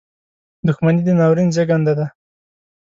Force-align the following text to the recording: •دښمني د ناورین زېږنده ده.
•دښمني 0.67 1.01
د 1.05 1.09
ناورین 1.19 1.49
زېږنده 1.55 1.93
ده. 1.99 2.05